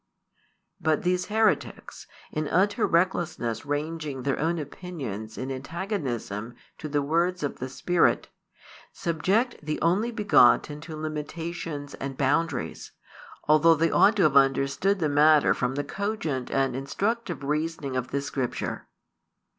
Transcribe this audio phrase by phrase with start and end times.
[0.79, 7.43] But these heretics, in utter recklessness ranging their own opinions in antagonism to the words
[7.43, 8.27] of the Spirit,
[8.91, 12.93] subject the Only begotten to limitations and boundaries,
[13.47, 18.07] although they ought to have understood the matter from the cogent and instructive reasoning of
[18.07, 18.87] this Scripture.